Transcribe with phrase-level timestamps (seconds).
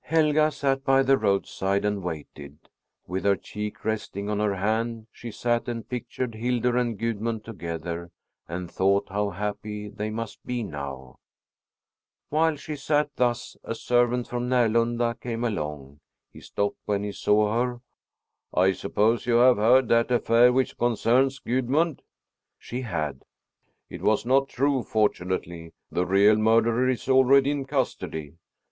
[0.00, 2.56] Helga sat by the roadside and waited.
[3.06, 8.10] With her cheek resting on her hand, she sat and pictured Hildur and Gudmund together
[8.48, 11.18] and thought how happy they must be now.
[12.30, 16.00] While she sat thus, a servant from Närlunda came along.
[16.32, 17.80] He stopped when he saw her.
[18.54, 22.00] "I suppose you have heard that affair which concerns Gudmund?"
[22.58, 23.26] She had.
[23.90, 25.74] "It was not true, fortunately.
[25.92, 28.36] The real murderer is already in custody."